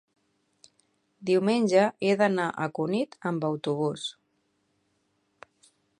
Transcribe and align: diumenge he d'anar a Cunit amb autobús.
diumenge 1.31 1.83
he 2.07 2.15
d'anar 2.21 2.47
a 2.65 2.67
Cunit 2.79 3.19
amb 3.33 3.45
autobús. 3.53 4.07